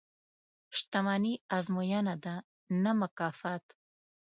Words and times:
•شتمني 0.77 1.33
ازموینه 1.57 2.15
ده، 2.23 2.35
نه 2.83 2.91
مکافات. 3.01 3.65